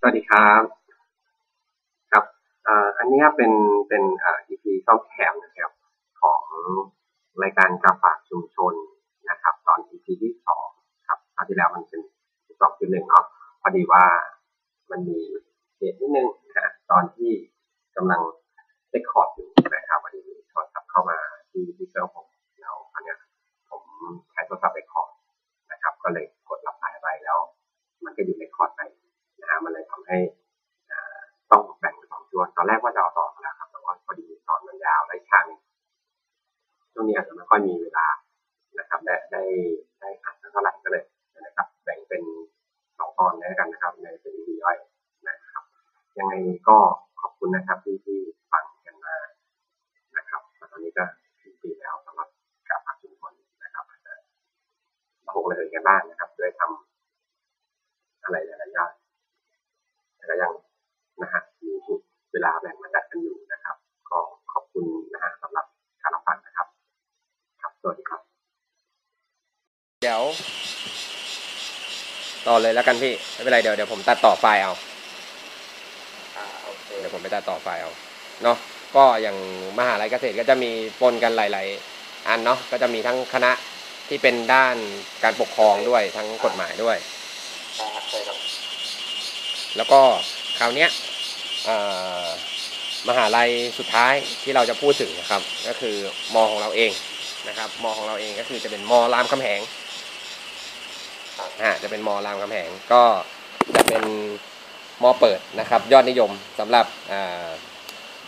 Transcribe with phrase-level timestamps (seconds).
[0.00, 0.62] สวัสดีครับ
[2.12, 2.24] ครับ
[2.98, 3.52] อันนี้เป็น
[3.88, 5.72] เป็นอ่า EP ซ่อมแถมนะครับ
[6.20, 6.42] ของ
[7.42, 8.74] รายการกาฝากชุมชน
[9.30, 10.66] นะครับ ตอน EP ที่สอง
[11.06, 12.00] ครับคราวที่แล้วมันเป็น
[12.60, 13.24] สองจุดหนึ่งเนาะ
[13.62, 14.04] พอดีว่า
[14.90, 15.20] มันมี
[15.76, 16.28] เหตุนิดนึง
[16.58, 17.30] นะตอนที่
[17.96, 18.20] กำลัง
[18.90, 21.18] เรคคอร์ดอยู่นะครับพอดีมีโทรศัพท์เข้ามา
[21.50, 22.26] ที่ที่เครื่องผม
[22.60, 23.18] แล้วอันเนี้ย
[23.70, 23.82] ผม
[24.32, 25.10] ใช้โทรศัพท์เรคคอร์ด
[25.72, 27.38] นะครับ ก็เลยกดรับสายไปแล้ว
[28.04, 28.82] มันก็หยุดเรคคอร์ดไป
[29.64, 30.18] มันเลยทำให้
[31.50, 35.46] ต้องแบ่งเป็นสองช่วงตอนแรกว่าจะเอาต่อแล้วครับแต่ว่าพอดีตอนมันยาวและอีกครั้ง
[36.92, 38.06] ช่วงนี้อาจจะไม่ค่อยมีเวลา
[38.78, 39.42] นะครับได้ได้
[40.00, 41.04] ได้อ่านสักเท่าไหร่ก็เลย
[41.46, 42.22] นะครับ แบ่งเป็น
[42.98, 44.76] สองตอนแล้วกันนะครับ ในเป็นวีย่อย
[45.28, 45.64] นะครับ
[46.18, 46.34] ยังไง
[46.68, 46.78] ก็
[47.20, 48.18] ขอบคุณนะครับที่ที่
[48.52, 49.14] ฟังกันมา
[50.16, 50.40] นะครับ
[50.72, 51.04] ตอนนี้ก็
[51.42, 52.28] ถึงปีแล้วสำหรับ
[52.68, 53.32] การพักชุมชน
[53.64, 54.14] นะครับอาจจะ
[55.30, 58.92] โหเลยกันบ้างนะครับด้วยทำอะไรหลายๆอย่าง
[60.28, 60.52] ก็ยัง
[61.22, 61.74] นะฮะมี
[62.32, 63.76] เวลาแบ่งมาจัดกันอยู่นะครับ
[64.10, 64.18] ก็
[64.52, 65.66] ขอบคุณนะฮะสำหรับ
[66.02, 66.66] การรับฟังนะครับ
[67.62, 68.20] ครับสวัสดีครับ
[70.02, 70.22] เดี๋ยว
[72.46, 74.72] ต่อเลยแล้วกันพี่ ไม่เป็นไรเดี๋ยวเดี๋ยวผมตัดต่อไฟล์เอา
[76.36, 77.90] อ่าโอเคเดี๋ยวผมไปตัดต่อไฟล์เอา
[78.42, 78.56] เนาะ
[78.96, 79.36] ก็อย่าง
[79.78, 81.66] มหาลัยเกษตรก็จะมีปนกันหลาย
[81.98, 83.52] ๆ อันเนาะก็จะมีทั้งคณะ
[84.08, 84.76] ที่เป็นด้าน
[85.22, 86.96] การปกครองด้วยทั้งกฎหมายด้วย
[87.76, 88.38] ใช่ครับใช่ครับ
[89.76, 90.00] แล้วก็
[90.58, 90.86] คราวนี้
[93.08, 95.96] มหาลัยสุดท้ายที่เราจะพูดถึงนะครับ ก็คือ
[96.34, 96.92] มอของเราเอง
[97.48, 99.60] นะครับมอของเราเองก็คือจะเป็นมอรามคำแหง
[101.62, 103.02] อ่าจะเป็นมอรามคำแหงก็
[103.76, 104.04] จะเป็น
[105.02, 107.46] มอเปิดนะครับ ยอดนิยมสำหรับอ่า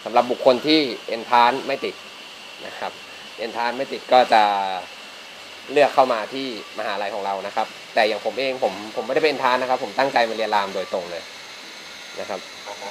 [0.05, 1.95] สำหรับบุคคลที่เอนทานไม่ติด
[2.67, 2.93] นะครับ
[3.39, 4.43] เอนทานไม่ติดก็จะ
[5.73, 6.47] เลือกเข้ามาที่
[6.79, 11.23] มหาลัยของเรานะครับ แต่อย่างผมเองผมผมไม่ได้เป็นเอนทานนะครับ ผมตั้งใจมาเรียนรามโดยตรงเลย
[12.21, 12.41] นะครับ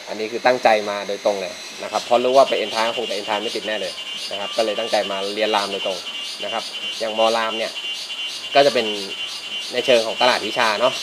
[0.08, 3.94] อันนี้คือตั้งใจมาโดยตรงเลยนะครับเพราะรู้ว่าไปเอ็นทานคงจะเอ็นทานไม่ติดแน่เลย
[4.32, 5.98] นะครับ ก็เลยตั้งใจมาเรียนรามโดยตรง
[6.44, 6.64] นะครับ
[7.00, 7.72] อย่างมอรามเนี่ย
[8.56, 8.86] ก็จะเป็น
[9.74, 10.94] ในเชิงของตลาดวิชาเนาะ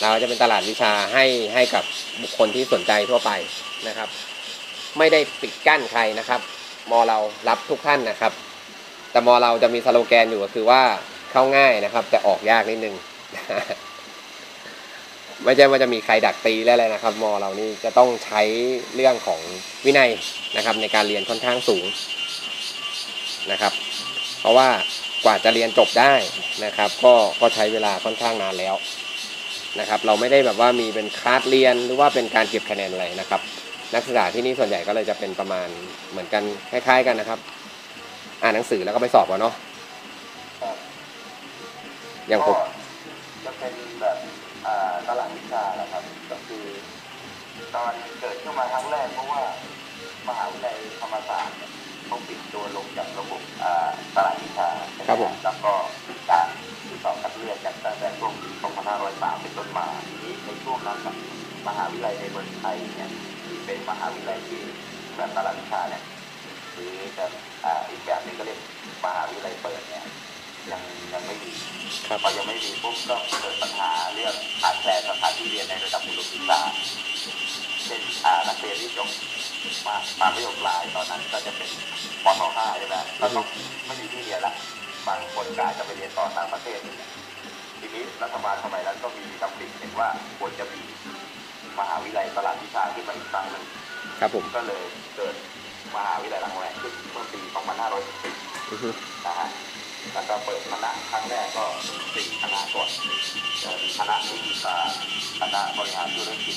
[0.00, 1.24] เราจะเป็นตลาดวิชาให้
[1.54, 1.84] ให้กับ
[2.22, 3.30] บุคคลที่สนใจทั่วไป
[3.88, 4.08] นะครับ
[4.98, 6.40] ไม่ได้ปิดกั้นใครนะครับ
[6.90, 7.18] มอเรา
[7.48, 8.32] รับทุกท่านนะครับ
[9.10, 10.82] แต่มอเราจะมีสโลแกนอยู่ก็คือว่า
[11.32, 12.94] เข้าง่ายนะครับ แต่ออกยากนิดนึง
[15.44, 18.42] ไม่ใช่ว่าจะมีใครดักตีแล้วอะไรนะครับมอเรานี่จะต้องใช้
[18.94, 19.40] เรื่องของ
[19.84, 20.10] วินัย
[20.56, 21.84] นะครับ ในการเรียนค่อนข้างสูง
[23.52, 23.72] นะครับ
[24.40, 24.68] เพราะว่า
[25.24, 26.14] กว่าจะเรียนจบได้
[26.64, 28.74] นะครับ ก็ก็ใช้เวลาค่อนข้างนานแล้ว
[29.80, 33.40] นะครับ เราไม่ได้แบบว่ามีเป็นคลาสเรียนหรือว่าเป็นการเก็บคะแนนอะไรนะครับ
[33.94, 35.68] นักศึกษาที่นี่ส่วนใหญ่ก็เลยจะเป็นประมาณ
[36.10, 37.38] เหมือนกันคล้าย ๆ กันนะครับ
[38.42, 39.54] อ่านหนังสือแล้วก็ไปสอบเอาเนาะ
[42.28, 42.81] อย่างผมจะเป็นแบบ
[45.12, 46.66] อ่าตลาดวิชาแหละครับก็คือ
[47.74, 49.42] ตอนเกิดขึ้นมาครั้งแรกเพราะว่า
[50.28, 51.72] มหาวิทยาลัยธรรมศาสตร์เนี่ย
[52.06, 54.68] เขาปิดตัวลงจากระบบอ่าตลาดวิชา
[55.08, 55.72] ครับผมแล้วก็
[56.30, 56.48] การ
[56.88, 58.50] ที่สอบคัดเลือกจากตั้งแต่ช่วงปี
[58.96, 61.16] 2503เป็นต้นมาทีนี้ในช่วงนั้นน่ะ
[61.68, 63.10] มหาวิทยาลัยในเมืองไทยเนี่ย
[63.46, 64.62] ที่เป็นมหาวิทยาลัยที่
[65.16, 66.02] แบบตลาดวิชาเนี่ย
[66.74, 67.24] หรือจะ
[67.64, 68.60] อ่าอีกแบบหนึงก็เรียก
[69.04, 70.04] มหาวิทยาลัยเปิดเนี่ย
[70.70, 71.50] ยังยังไม่มี
[72.06, 76.60] ครับ พอยังไม่มีปุ๊บก็เกิดปัญหาเรื่องขาดแคลนสถานที่เรียนในระดับอุดมศึกษา
[77.84, 79.08] เช่นอ่านักเรียนที่จบ
[79.86, 81.70] มามาไม่ยกลายตอนนั้นก็จะเป็น
[82.24, 83.46] ปทห้าใช่ไหมก็ต้อง
[83.86, 84.54] ไม่มีที่เรียนละ
[85.06, 86.80] บางคนกอาจจะไปเรียนต่อต่างประเทศ
[87.80, 90.08] ทีนี้รัฐบาลสมัยนั้นก็มีดำริเห็นว่า
[90.38, 90.80] ควรจะมี
[91.78, 93.64] มหาวิทยาลัยตลาดวิชาขึ้นมาอีกครั้งหนึ่ง
[94.20, 94.84] ครับผมก็เลย
[95.16, 95.34] เกิด
[95.94, 98.90] มหาวิทยาลัยรังแรงขึ้นเมื่อปี 2510อือฮึ
[99.26, 99.48] นะฮะ
[100.14, 101.64] แล้วก็เปิดคณะครั้งแรกก็
[102.14, 102.88] สี่คณะก่อน
[103.98, 104.96] คณะนิติศาสตร์
[105.40, 106.56] คณะบริหารธุรกิจ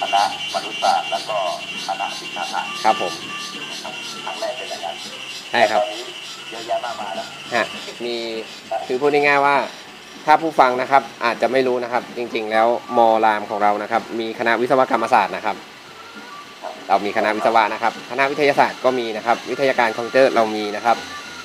[0.00, 0.22] คณะ
[0.54, 1.38] มนุษยศาสตร์แล้วก็
[1.88, 3.12] คณะศิลปศาสตร์ครับผม
[4.24, 4.96] ครั้งแรกเป็นอย่างนั้น
[5.50, 6.02] ใช่ครับตอนนี้
[6.50, 7.66] เยอะแยะมากมายแล้วฮะ
[8.04, 8.16] มี
[8.86, 9.56] คือพูดง่ายๆว่า
[10.26, 12.66] ถ้าผู้ฟังนะครับอาจจะไม่รู้นะครับ จริง ๆ แล้ว
[12.98, 15.56] มอรามของเรานะครับ มีคณะวิศวกรรมศาสตร์นะครับ
[16.88, 20.96] เรามีคณะวิศวะนะครับ คณะวิทยาศาสตร์ก็มีนะครับ วิทยาการคอมพิวเตอร์เรามีนะครับ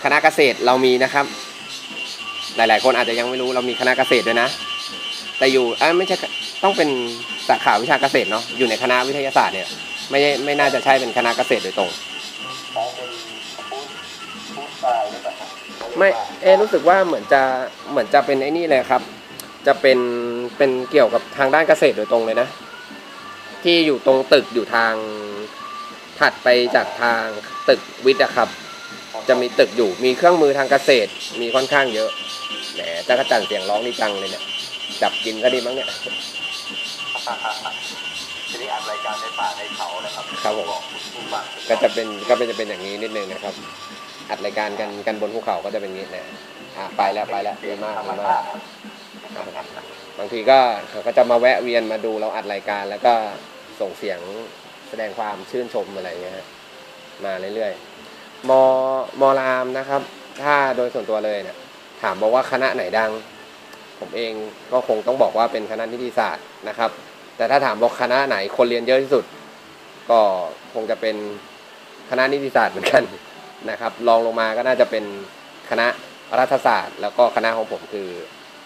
[0.04, 1.26] คณะเกษตรเรามีนะครับ
[2.58, 4.50] หลาย ๆ คนอาจจะยังไม่รู้เรามีคณะเกษตรด้วยนะ
[5.38, 6.16] แต่อยู่เอ้ยไม่ใช่
[6.64, 6.90] ต้องเป็น
[7.50, 9.68] สาขาวิชาเกษตรเนาะอยู่ในคณะวิทยาศาสตร์เนี่ย
[10.10, 11.90] ไม่ไม่น่าจะใช่เป็นคณะเกษตรโดยตรง
[12.72, 13.10] เขาเป็น
[13.70, 13.88] ฟู้ด
[14.56, 15.50] ฟู้ดสไตล์หรือเปล่าครับ
[15.98, 16.10] ไม่
[16.42, 17.42] เอะรู้สึกว่าเหมือนจะ
[17.92, 19.02] เหมือนจะเป็นไอ้นี่เลยครับ
[19.68, 20.00] จะเป็น
[20.58, 22.48] เป็นเกี่ยวกับทางด้านเกษตรโดยตรงเลยนะ
[23.64, 24.94] ที่อยู่ตรงตึกอยู่ทาง
[26.20, 27.24] ถัดไปจากทาง
[27.70, 28.50] ตึกวิทย์อะครับ
[29.30, 32.10] จะมีตึกอยู่ มีเครื่องมือทางเกษตร มีค่อนข้างเยอะ
[32.76, 34.44] แหมจักรจันทร์เสียงร้องนี่จังเลยเนี่ย
[35.02, 35.88] จับกินก็ดีมั้งเนี่ย
[37.26, 37.28] ค
[38.50, 43.54] ทีนี้อัดรายการในป่าในเขานะครับครับผม อกคุณผู้ฟังก็จะเป็นก็เป็นจะเป็นอย่างนี้นิดนึงนะครับ
[44.30, 46.26] อัดรายการกันกันบนภูเขาก็จะเป็นอย่างนี้นะ
[46.78, 48.44] อะไปแล้วไปแล้วดีมากธรรมดีชามาก ติ
[49.36, 49.68] ครับ
[50.20, 50.60] บางทีก็
[50.90, 53.14] เขาก็จะมาแวะเวียนมาดูเราอัดรายการ แล้วก็
[53.80, 54.20] ส่งเสียง
[54.90, 56.48] แสดงความชื่นชมอะไรอย่างเงี้ยฮะ
[57.26, 57.74] มาเรื่อย
[58.50, 58.52] ม
[59.22, 60.02] มรามนะครับ
[60.42, 61.58] ถ้าโดยส่วนตัวเลยเนี่ย
[62.02, 63.12] ถามบอกว่าคณะไหนดัง
[64.00, 64.34] ผมเอง
[64.72, 66.90] ก็คงต้องบอกว่าเป็นคณะนิติศาสตร์นะครับ
[67.38, 69.26] แต่ถ้าถามบอกคณะไหนคนเรียนเยอะที่สุด
[70.10, 70.20] ก็
[70.74, 71.16] คงจะเป็น
[72.10, 73.04] คณะนิติศาสตร์เหมือนกัน
[73.70, 75.04] นะครับรองลงมาก็น่าจะเป็น
[75.70, 75.88] คณะ
[76.40, 78.08] รัฐศาสตร์ แล้วก็คณะของผมคือ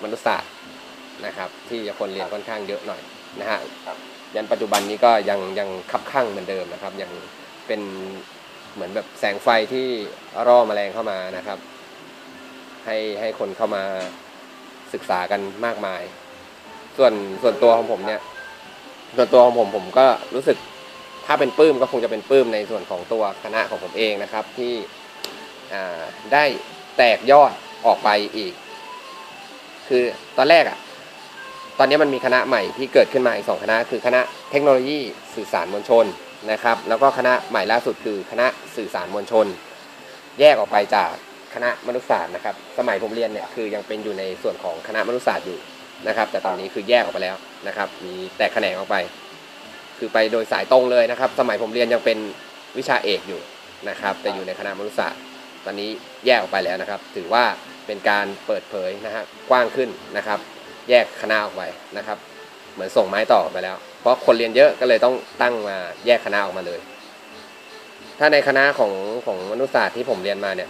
[0.03, 0.51] มนุษยศาสตร์
[1.25, 3.01] นะครับ ที่จะคนเรียนค่อนข้างเยอะหน่อย
[3.39, 3.97] นะฮะครับ
[4.35, 7.11] ยันปัจจุบันนี้ก็ยังยังคับข้างเหมือนเดิมนะครับ ยัง
[7.67, 7.81] เป็น
[8.73, 9.87] เหมือนแบบแสงไฟที่
[10.47, 11.59] ร่อแมลงเข้ามานะครับ
[12.85, 13.83] ให้ให้คนเข้ามา
[14.93, 16.01] ศึกษากันมากมาย
[16.97, 18.21] ส่วนส่วนตัวของผมเนี่ย
[19.17, 20.57] ส่วนตัวของผมผมก็รู้สึก
[21.25, 24.73] ถ้าเป็นปื้มก็คงจะเป็นปื้มในส่วนของตัวคณะของผมเองนะครับ ที่
[26.33, 26.45] ได้
[26.97, 27.51] แตกยอด
[27.85, 28.53] ออกไปอีก
[29.87, 30.03] คือ
[30.37, 30.77] ตอนแรกอะ
[31.79, 34.21] ตอนนี้มันมีคณะใหม่ที่เกิดขึ้นมาอีกสองคณะ คือคณะ
[34.51, 34.99] เทคโนโลยี
[35.35, 36.05] สื่อสารมวลชน
[36.51, 39.45] นะครับ แล้วก็คณะใหม่ล่าสุดคือคณะสื่อสารมวลชน
[40.39, 41.11] แยกออกไปจาก
[41.53, 45.59] คณะมนุษยศาสตร์นะครับ สมัยผมเรียนเนี่ยคือยังเป็นอยู่ในส่วนของคณะมนุษยศาสตร์อยู่
[46.07, 47.35] นะครับ แต่ตอนนี้คือแยกออกไปแล้ว
[47.67, 48.97] นะครับ มีแตกแขนงออกไป
[49.97, 52.17] คือไปโดยสายตรงเลยนะครับ สมัยผมเรียนยังเป็น
[52.77, 53.41] วิชาเอกอยู่
[53.89, 55.21] นะครับ แต่อยู่ในคณะมนุษยศาสตร์
[55.65, 55.89] ตอนนี้
[56.25, 57.43] แยกออกไปแล้วนะครับ ถือว่า
[57.85, 60.39] เป็นการเปิดเผยนะฮะกว้างขึ้นนะครับ
[60.89, 61.63] แยกคณะออกไป
[61.97, 62.17] นะครับ
[62.73, 66.79] เหมือนส่งไม้ต่อไปแล้ว เพราะคนเรียนเยอะก็เลยต้องตั้งมาแยกคณะออกมาเลย
[68.19, 68.91] ถ้าในคณะของ
[69.25, 70.69] ของมนุษยศาสตร์ที่ผมเรียนมาเนี่ย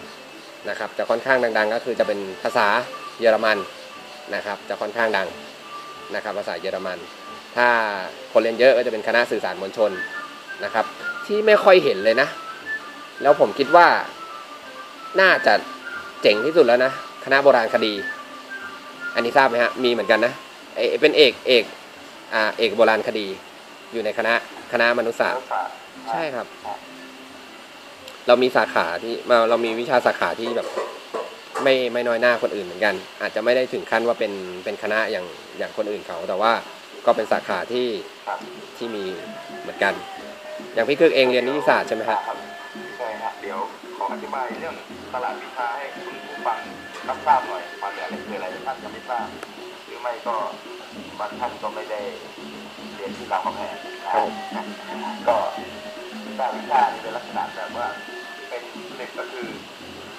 [0.69, 2.67] นะครับ จะค่อนข้างดัง ๆ ก็คือจะเป็นภาษา
[3.19, 3.57] เยอรมัน
[4.35, 5.27] นะครับ จะค่อนข้างดัง
[6.15, 6.97] นะครับ ภาษาเยอรมัน
[7.55, 7.67] ถ้า
[8.31, 9.91] คนเรียนเยอะก็จะเป็นคณะสื่อสารมวลชน
[10.63, 10.85] นะครับ
[11.25, 12.27] ที่ไม่ค่อยเห็นเลยนะ
[13.21, 13.87] แล้วผมคิดว่า
[15.21, 15.53] น่าจะ
[16.21, 16.91] เจ๋งที่สุดแล้วนะ
[17.25, 17.93] คณะโบราณคดี
[19.15, 20.33] อันนี้ทราบไหมฮะมีเหมือนกันนะ
[20.75, 21.63] เอเป็นเอกเอก
[22.33, 23.27] อ่าเอกโบราณคดี
[23.93, 24.33] อยู่ในคณะ
[24.71, 25.45] คณะมนุษยศาสตร์
[26.11, 26.47] ใช่ครับ
[28.27, 30.67] เรามีสาขาที่มาเรามีวิชาสาขาที่แบบ
[31.63, 34.33] ไม่ไม่น้อยหน้าคนอื่นเหมือนกัน อาจจะไม่ได้ถึงขั้นว่าเป็น
[34.63, 35.25] เป็นคณะอย่าง
[35.57, 36.53] อย่างคนอื่นเขา แต่ว่า
[37.05, 37.87] ก็เป็นสาขาที่
[38.27, 38.39] ครับ
[38.77, 39.03] ที่มี
[39.61, 39.93] เหมือนกัน
[40.73, 42.37] อย่างพี่คึกเองเรียนนิติศาสตร์ใช่ไหมฮะครับ
[42.97, 43.57] ใช่ฮะเดี๋ยว
[43.97, 44.75] ขออธิบายเรื่อง
[45.13, 46.57] ตลาดวิชาให้คุณผู้ฟัง
[47.07, 49.27] รับทราบหน่อยความอะไรคืออะไรท่านก็ไม่ทราบ
[49.85, 50.35] หรือไม่ก็
[51.21, 52.01] บางท่านก็ไม่ได้
[52.95, 53.77] เรียนที่รามคำแหง
[54.55, 54.65] นะ
[55.27, 55.37] ก็
[56.37, 57.87] ตลาดวิชานี่เป็นลักษณะแบบว่า
[58.49, 58.61] เป็น
[58.97, 59.47] หนึ่งก็คือ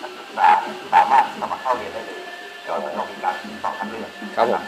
[0.03, 0.49] นักศึกษา
[0.93, 2.21] สามารถสมัครเข้าเรียนได้เลย
[2.65, 4.63] โดยไม่ต้องมีการสอบคัดเลือกครับผม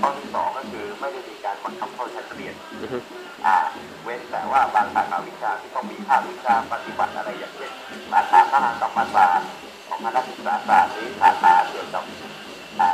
[0.00, 2.98] ข้อที่สองก็คือไม่ได้มีการบังคับเข้าชั้นเรียนอือฮึ
[3.46, 3.56] อ่า
[4.04, 7.72] เว้นแต่ว่าบางสาขาวิชาที่ต้องมีภาควิชาปฏิบัติอะไรอย่างเช่น
[8.12, 9.48] สาขาทหารกรรมศาสตร์
[9.88, 12.04] ของคณะศึกษาศาสตร์หรือสาขาเกี่ยวกับ
[12.80, 12.90] อ่า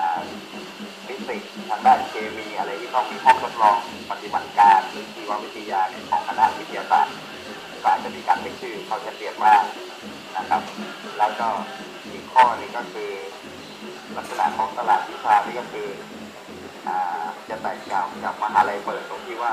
[1.29, 3.77] ฟิสิกส์ทางด้านเคมีอะไรที่ต้องมีห้องทดลอง
[4.11, 7.15] ปฏิบัติการหรือชีววิทยาเนี่ยของคณะวิทยาศาสตร์
[7.83, 9.65] ก็อาจจะมีการเป็นชื่อเข้าชั้นเรียนว่าง
[10.37, 10.63] นะครับ
[11.19, 11.49] แล้วก็
[12.13, 13.11] อีกข้อหนึงก็คือ
[14.17, 15.89] ลักษณะของตลาดวิชานี่ก็คือ
[16.89, 19.53] อ่าจะแตกต่างจากมหาลัยเปิดตรงที่ว่า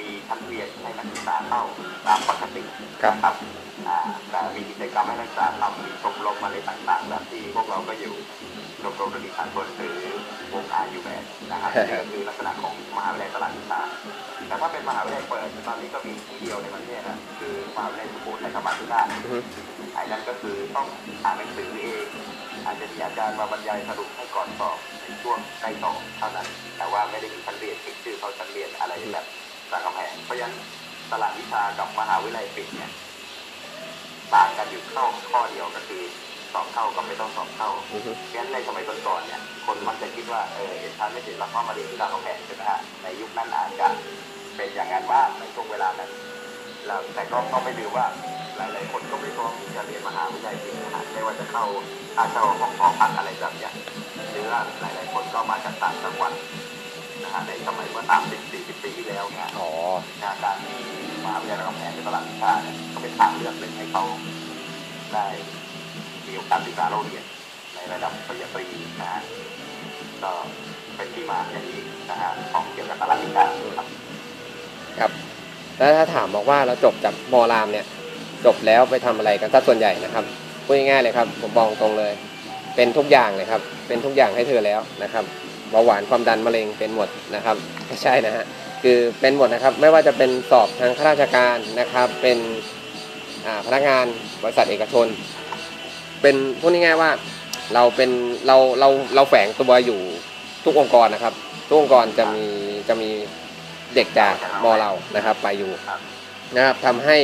[0.00, 1.62] มีชั้นเรียนให้นักศึกษาเข้า
[2.06, 2.62] ตามปกติ
[3.02, 3.34] ครับนะครับ
[3.88, 3.98] อ่า
[4.30, 8.14] แต่มีกิจกรรมให้นักศึกษาทำมีชมรมอะไรต่างๆแบบที่พวกเราก็อยู่
[8.82, 9.98] ชมรมดนตรีสากลหรือ
[10.52, 13.80] วงอาอยู่แบบนะครับนี่ก็คือลักษณะของมหาวิทยาลัยตลาดวิชา
[14.48, 19.38] แต่ถ้าเป็นมหาวิทยาลัยเปิดตอนนี้ก็มีที่เดียวในประเทศนะคือมหาวิทยาลัยสุโขทัยธรรมาธิราชอือฮึ
[19.94, 20.86] ไอ้นั่นก็คือต้อง
[21.24, 22.06] อ่านหนังสือเอง
[22.64, 26.46] อาจจะมีอาจารย์มาบรรยายสรุปให้ก่อนสอบในช่วงใกล้สอบเท่านั้น
[26.78, 29.26] แต่ว่าไม่ได้มีชั้นเรียนติดชื่อเขาชั้นเรียนอะไรแบบ
[29.72, 30.54] รามคำแหงเพราะฉะนั้น
[31.12, 32.90] ตลาดวิชากับมหาวิทยาลัยปิดเนี่ย
[34.34, 36.02] ต่างกันอยู่ข้อข้อเดียวก็คือ
[36.52, 43.86] สอบเข้ากับไม่ต้องสอบเข้าอือฮึเพราะฉะนั้นในสมัยก่อนๆเนี่ยคนมักจะคิดว่าเออเอ็นทรานไม่ติดแล้วก็มาเรียนที่รามคำแหงใช่ไหมฮะในยุคนั้นอาจจะ
[44.56, 46.10] เป็นอย่างนั้นว่างในช่วงเวลานั้น
[46.86, 48.06] แล้วแต่ก็ต้องไม่ลืมว่า
[48.56, 51.64] หลาย ๆ คนก็ไม่พร้อมที่จะเรียนมหาวิทยาลัยจริงนะฮะไม่ว่าจะเข้า
[52.18, 53.72] อาเช่าห้องหอพักอะไรแบบเนี้ย
[54.30, 56.32] หรือว่าหลาย ๆ คนก็มาจากต่างจังหวัด
[57.22, 59.68] นะฮะในสมัยเมื่อสามสิบสี่สิบปีที่แล้วเนี่ยอ๋อ
[60.44, 60.80] การที่
[61.24, 64.02] มหาวิทยาลัยรามคำแหงเป็นตลาดวิชาเนี่ยก็เป็นทางเลือกหนึ่งให้เขา
[65.14, 65.26] ได้
[66.28, 67.24] มีโอกาสศึกษาเราเรียน
[67.74, 68.64] ในระดับปริญญาตรี
[69.00, 69.20] นะฮะ
[70.22, 70.30] ก็
[70.96, 71.80] เป็นที่มาอย่างนี้
[72.10, 73.44] นะฮะของเกี่ยวกับตลาดวิชา
[73.76, 73.86] ครับ
[74.98, 75.10] ครับ
[75.78, 77.86] แล้วถ้าถามบอกว่าเราจบจากมอรามเนี่ย
[78.46, 80.24] จบแล้วไปทำอะไรกันซะส่วนใหญ่นะครับ
[80.64, 82.12] พูดง่ายๆเลยครับ ผมบอกตรงเลย
[82.76, 85.24] เป็นทุกอย่างเลยครับ เป็นทุกอย่างให้เธอแล้วนะครับ
[85.70, 87.56] เบาหวานความดันมะเร็งเป็นหมดนะครับ
[87.86, 88.44] ไม่ใช่นะฮะ
[88.82, 92.38] คือเป็นหมดนะครับไม่ว่าจะเป็นสอบทางข้าราชการนะครับ เป็น
[93.66, 94.06] พนักงาน
[94.42, 95.06] บริษัทเอกชน
[96.22, 97.10] เป็นพูดง่ายๆว่า
[97.74, 98.10] เราเป็น
[98.46, 100.00] เราเราเราแฝงตัวอยู่
[100.64, 101.34] ทุกองค์กรนะครับ
[101.68, 102.46] ทุกองค์กรจะมี
[102.88, 103.10] จะมี
[103.94, 104.34] เด็กจาก
[104.64, 105.72] มอเรานะครับ ไปอยู่
[106.56, 107.16] นะครับทำให้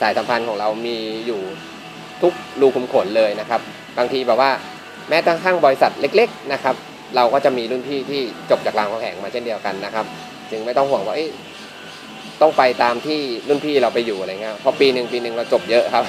[0.00, 1.40] สายสัมพันธ์ของเรามีอยู่
[2.22, 3.60] ทุกรูขุมขนเลยนะครับ
[3.98, 4.50] บางทีแบบว่า
[5.08, 6.74] แม้กระทั่งบริษัทเล็ก ๆนะครับ
[7.16, 10.06] เราก็จะมีรุ่นพี่ที่จบจากรามคำแหงมาเช่นเดียวกันนะครับ
[10.50, 11.16] จึงไม่ต้องห่วงว่า
[12.42, 16.04] ต้องไปตามที่รุ่นพี่เราไปอยู่อะไรเงี้ยพราะปีหนึ่งปีหนึ่งเราจบเยอะครับ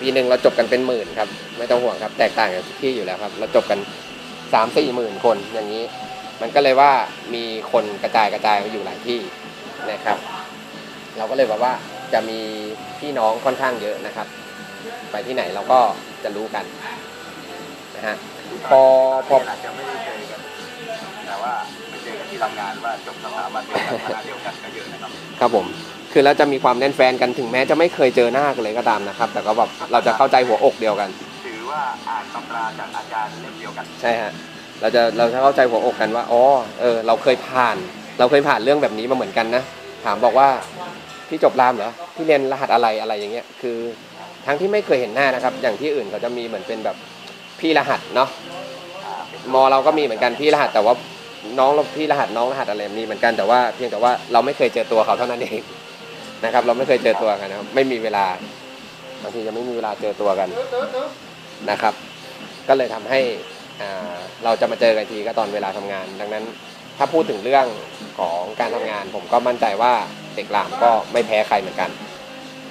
[0.00, 3.78] ปีหนึ่งเราจบกันเป็นหมื่นครับ ไม่ต้องห่วงครับ แตกต่างจากทุกที่อยู่แล้วครับ เราจบกัน
[4.54, 5.84] สามสี่หมื่นคนอย่างนี้
[6.42, 6.92] มันก็เลยว่า
[7.34, 9.20] มีคนกระจายกระจายไปอยู่หลายที่
[9.90, 10.18] นะครับ
[11.16, 11.72] เราก็เลยแบบว่า
[12.12, 12.40] จะมี
[12.98, 14.26] พี่น้องค่อนข้างเยอะนะครับ
[15.10, 15.80] ไปที่ไหนเราก็
[16.24, 16.64] จะรู้กัน
[17.96, 18.16] นะฮะ
[18.66, 18.80] พอ
[19.28, 20.40] พออาจจะไม่ได้เจอกัน
[21.26, 21.52] แต่ว่า
[21.88, 25.10] ไปเจอกันที่ทำงานว่าจบสถาบันเดียวกันคณะเดียวกันก็เยอะนะครับ
[25.40, 25.66] ครับผม
[26.16, 31.08] คือแล้วจะมีความแน่นแฟนกันถึงแม้จะไม่เคยเจอหน้ากันเลยก็ตามนะครับ แต่ก็แบบเราจะเข้าใจหัวอกเดียวกัน
[31.44, 34.32] ถือว่าอ่านตำราจากอาจารย์เล่มเดียวกันใช่ฮะ
[34.80, 36.42] เราจะเราจะเข้าใจหัวอกกันว่าอ๋อ
[36.80, 37.76] เออเราเคยผ่าน
[38.18, 39.62] เราเคยผ่านเรื่องแบบนี้มาเหมือนกันนะ
[40.04, 40.48] ถามบอกว่า
[41.28, 43.78] พี่จบรามเหรอพี่เรียนรหัสอะไรอะไรอย่างเงี้ยคือ
[44.46, 46.96] ทั้งที่ไม่เคยเห็นหน้านะครับ อย่างที่อื่นเขาจะมีเหมือนเป็นแบบ
[47.60, 48.28] พี่รหัสเนาะ
[49.04, 50.94] อ่าเป็นมอเราก็มีเหมือนกันพี่รหัสแต่ว่า
[51.58, 55.60] น้องเราพี่รหัสน้องรหัสอะไรมีเหมือนกันแต่ว่าเพียงแต่ว่าเราไม่เคยเจอตัวเขาเท่านั้นเอง
[56.44, 58.24] นะครับ เราไม่เคยเจอตัวกันนะครับ ไม่มีเวลา
[59.22, 60.48] บางทีจะไม่มีเวลาเจอตัวกัน
[61.70, 61.94] นะครับ
[62.68, 63.20] ก็เลยทำให้
[63.80, 66.44] อ่าเราจะมาเจอกันทีก็ตอนเวลาทำงาน ดังนั้น
[66.98, 67.66] ถ้าพูดถึงเรื่อง
[68.18, 69.92] ของการทำงาน ผมก็มั่นใจว่า
[70.34, 71.90] เด็กหลามก็ไม่แพ้ใครเหมือนกัน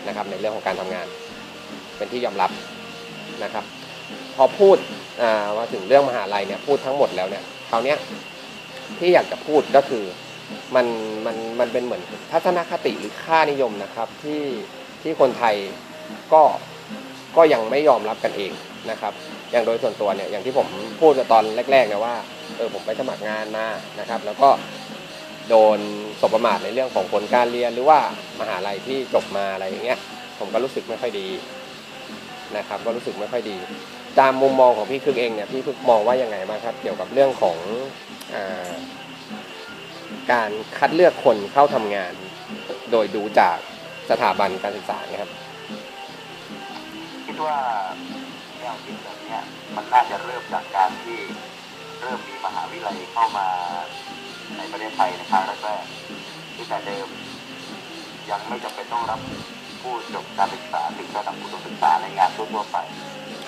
[0.07, 1.05] นะครับ ในเรื่องของการทำงาน
[1.97, 2.51] เป็นที่ยอมรับ
[3.43, 3.65] นะครับ
[4.35, 4.77] พอพูด
[5.21, 7.95] อ่ามาถึงเรื่องมหาลัยเนี่ยพูดทั้งหมดแล้วเนี่ยคราวนี้
[8.99, 10.03] ที่อยากจะพูดก็คือ
[10.75, 10.85] มัน
[11.25, 14.43] มันมันเป็นเหมือนทัศนคติหรือค่านิยมนะครับที่
[15.01, 15.55] ที่คนไทย
[16.33, 16.43] ก็
[17.37, 18.51] ก็ยังไม่ยอมรับกันเอง
[18.91, 19.13] นะครับ
[19.51, 20.67] อย่างโดยส่วนตัวเนี่ยอย่างที่ผม
[21.01, 22.15] พูดตอนแรกๆเนี่ยว่า
[22.57, 23.67] เออผมไปสมัครงานมา
[23.99, 24.49] นะครับ แล้วก็
[25.49, 25.79] โดน
[26.21, 27.99] สบประมาทในเรื่องของผลการเรียนหรือว่า
[28.39, 29.99] มหาลัยที่จบมาอะไรอย่างเงี้ย
[30.39, 31.27] ผมก็รู้สึกไม่ค่อยดี
[32.57, 33.57] นะครับ ก็รู้สึกไม่ค่อยดี
[34.19, 37.57] ตามมุมมองของพี่คึกเองเนี่ยพี่คึกมองว่ายังไงบ้างครับ เกี่ยวกับเรื่องของ
[38.35, 38.69] อา
[40.31, 42.13] การคัดเลือกคนเข้าทำงาน
[42.91, 43.57] โดยดูจาก
[44.09, 45.31] สถาบันการศึกษาเนี่ยครับ
[47.25, 47.57] คิดว่า
[48.59, 49.41] แนวคิดแบบเนี้ย
[49.75, 51.19] มันน่าจะเริ่มจากการที่
[52.01, 53.47] เริ่มมีมหาวิทยาลัยเข้ามา
[54.57, 57.07] ในประเทศไทยในครั้งแรกๆที่แต่เดิม
[58.29, 59.19] ยังไม่จำเป็นต้องรับ
[59.81, 62.77] ผู้จบการศึกษาถึงระดับอุดมศึกษาในงานทั่วๆไป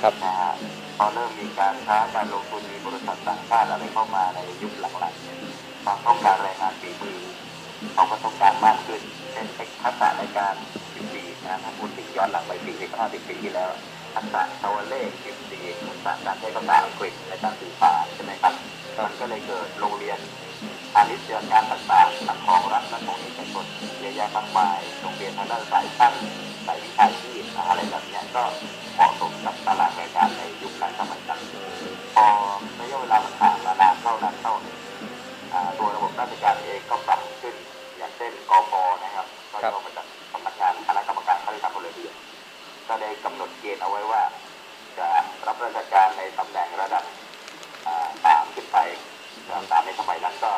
[0.01, 0.53] ครับนะฮะ
[0.98, 7.20] พอเริ่มมีการค้าการลงทุนมีบริษัทต่างชาติอะไรเข้ามาในยุคหลังๆ เนี่ยความต้องการแรงงานฝีมือ
[7.94, 9.01] เขาก็ต้องการมากขึ้น
[9.32, 9.48] เช่น
[9.84, 10.56] ทักษะในการ
[10.94, 13.72] พิมพ์ดีนะถ้าพูดถึงย้อนหลังไปสี่สิบห้าสิบปีที่แล้ว
[14.15, 18.54] ทักษะชาวเลขพิมพ์ดีทักษะการใช้ภาษาอังกฤษในการสื่อสารใช่ไหมครับ
[19.06, 20.20] มันก็เลยเกิดโรงเรียน
[20.96, 23.65] อาณิชการต่างๆทั้งของรัฐและของเอกชน
[24.00, 26.13] เยอะแยะมากมายโรงเรียนทางด้านสายช่าง
[26.65, 28.44] สายวิชาชีพอะไรแบบนี้ก็
[28.96, 31.42] เหมาะสมกับตลาดแรงงานในยุคนั้นสมัยนั้น
[32.15, 32.27] พอ
[32.80, 34.85] ระยะเวลามันผ่านมานานเข้านานเข้าเนี่ยอ่า
[35.79, 37.55] ตัวระบบราชการเองก็ปรับขึ้น
[37.98, 42.15] อย่างเช่นกพนะครับก็ย่อมาจากสำนักงานคณะกรรมการข้าราชการพลเรือน
[42.88, 44.22] ก็ได้กำหนดเกณฑ์เอาไว้ว่า
[44.98, 45.08] จะ
[45.48, 47.03] รับราชการในตำแหน่งระดับ
[47.88, 48.77] อ่าสามขึ้นไป
[49.48, 50.51] ระดับสามในสมัยนั้นก็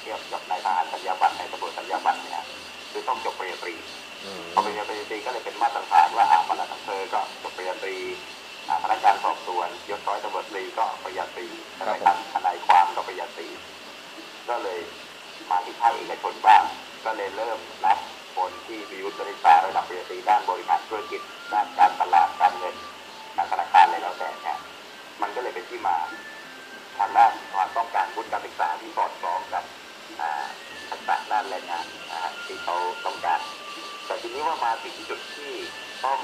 [0.00, 2.42] เทียบกับนายทหารสัญญาบัตรในตำรวจสัญญาบัตรเนี่ย
[2.92, 3.74] คือต้องจบปริญญาตรี
[4.54, 7.96] พอปริญญาตรีก็เลยเป็นมาตรฐานว่าอ่าปลัดอำเภอก็จบปริญญาตรี
[8.68, 13.48] อ่าพนักงานสอบสวนยศร้อยตำรวจตรีก็ปริญญาตรีใช่ไหมครับทนายความก็ปริญญาตรี
[14.48, 14.80] ก็เลย
[15.50, 16.62] มาที่ภาคเอกชนบ้าง
[17.04, 17.98] ก็เลยเริ่มรับ
[18.36, 21.20] คนที่มีวุฒิการศึกษาระดับปริญญาตรีด้านบริหารธุรกิจ
[21.52, 22.74] ด้านการตลาดการเงิน
[23.36, 24.58] การธนาคารอะไรแล้วแต่เนี่ย
[25.22, 25.96] มันก็เลยเป็นที่มา
[26.98, 29.64] ทางด้านความต้องการวุฒิการศึกษาที่สอดคล้องกับ
[30.20, 30.44] อ่า
[30.88, 31.86] ทักษะด้านแรงงาน
[32.46, 33.40] ที่เขาต้องการ
[34.06, 35.52] แต่ทีนี้ว่ามาถึงจุดที่
[36.04, 36.18] ต้อง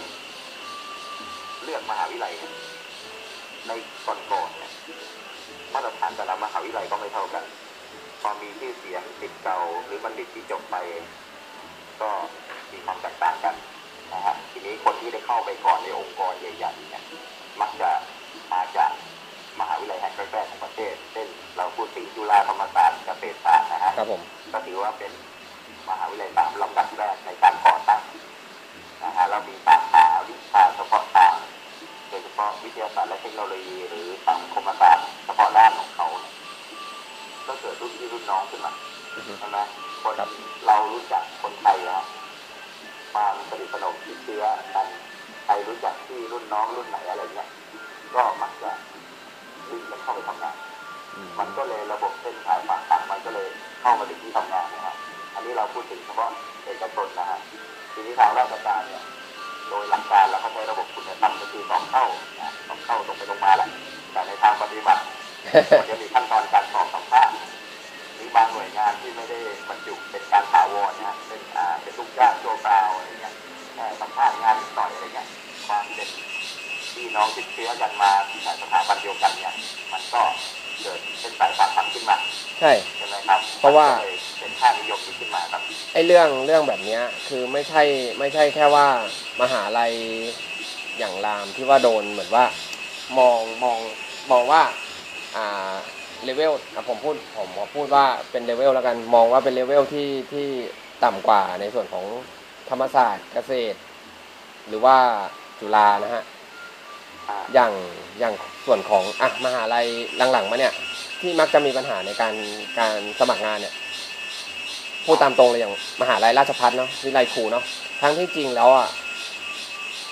[1.62, 2.52] เลือกมหาวิทยาลัยเนี่ย
[3.66, 3.72] ใน
[4.06, 4.72] ก่อนๆเนี่ย
[5.74, 7.44] มาตรฐานแต่ละมหาวิทยาลัยก็ไม่เท่ากัน
[8.20, 10.76] พอมีชื่อเสียงติดเก่า หรือบัณฑิตที่จบไป
[12.00, 12.10] ก็
[12.72, 13.54] มีความแตกต่างกัน
[14.12, 17.02] นะฮะทีนี้คนที่ได้เข้าไปก่อนในองค์กรใหญ่ๆเนี่ย
[17.60, 17.90] มักจะ
[18.52, 18.90] มาจาก
[19.60, 24.22] มหาวิทยาลัยแห่งแรกๆของประเทศ เช่น เราพูดถึงจุฬาธรรมศาสตร์เกษตรศาสตร์นะฮะครับผม
[24.52, 25.12] ก็ถือว่าเป็น
[25.88, 28.02] มหาวิทยาลัยสามลำดับแรกในการก่อตั้ง
[29.04, 31.34] นะฮะเรามีสาขาวิชาเฉพาะทาง
[32.08, 36.09] โดยเฉพาะวิทยาศาสตร์และเทคโนโลยี หรือสังคมศาสตร์เฉพาะด้านของเขาเนี่ย
[37.50, 38.72] ก็เกิดรุ่นพี่รุ่นน้องขึ้นมา
[39.14, 39.58] อือฮึใช่ไหม
[40.02, 40.28] คนครับ
[40.66, 42.04] เรารู้จักคนไทยนะ
[43.12, 44.86] ความสนิทสนมติดเชื้อกัน
[45.44, 47.48] ใครรู้จักที่รุ่นน้องรุ่นไหนอะไรเงี้ย
[48.14, 48.70] ก็มักจะ
[49.70, 50.56] วิ่งกันเข้าไปทำงาน
[51.14, 53.46] อืมมันก็เลยระบบเส้นสายฝากฝั่งมันก็เลย
[53.80, 54.94] เข้ามาถึงที่ทำงานนะฮะ
[55.34, 56.30] อันนี้เราพูดถึงเฉพาะ
[56.64, 57.38] เอกชนนะฮะ
[57.92, 59.04] ทีนี้ทางราชการเนี่ย
[59.68, 62.04] โดยหลักการเราเขาใช้ระบบคุณธรรมก็คือต้องเข้า
[62.38, 63.68] นะต้องเข้าตรงไปตรงมาแหละ
[64.12, 65.02] แต่ในทางปฏิบัติ
[65.80, 67.32] มันจะมีขั้นตอนการสอบสัมภาษณ์
[68.18, 73.34] มีบางหน่วยงานที่ไม่ได้บรรจุเป็นการถาวรนะเป็นอ่าเป็นลูกจ้างชั่วคราวอะไรเงี้ย
[73.74, 75.28] แค่สัมภาษณ์งานนิดหน่อยอะไรเงี้ย
[75.66, 76.08] ความเป็น
[76.94, 79.54] พี่น้องติดเชื้อกันมาที่สถาบันเดียวกันเนี่ย
[79.92, 80.22] มันก็
[80.80, 82.16] เกิดเป็นสายฝากฝังขึ้นมา
[82.60, 83.86] ใช่ใช่ไหมครับเพราะว่า
[84.38, 85.62] เป็นค่านิยมที่ขึ้นมาครับ
[85.94, 87.82] ไอ้เรื่องเรื่องแบบเนี้ยคือไม่ใช่
[88.18, 88.86] ไม่ใช่แค่ว่า
[89.40, 89.92] มหาลัย
[90.98, 92.44] อย่างรามที่ว่าโดนเหมือนว่า
[93.18, 93.78] มองมอง
[94.30, 94.62] มองว่า
[96.24, 100.46] เลเวลอะผมพูดผมขอพูดว่าเป็นเลเวลแล้วกันมองว่าเป็นเลเวลที่ที่
[101.04, 102.04] ต่ำกว่าในส่วนของ
[102.70, 103.78] ธรรมศาสตร์เกษตร
[104.68, 104.96] หรือว่า
[105.60, 106.24] จุฬานะฮะ
[107.54, 107.72] อย่าง
[108.18, 108.34] อย่าง
[108.66, 109.86] ส่วนของอะมหาลัย
[110.32, 110.74] หลังๆมาเนี่ย
[111.20, 112.34] ที่มักจะมีปัญหาในการ
[112.78, 113.74] การสมัครงานเนี่ย
[115.04, 117.64] พูดตามตรงเลยอย่างมหาลัยราชพัฒเนาะวิไลครูเนาะ
[118.02, 118.88] ทั้งที่จริงแล้วอะ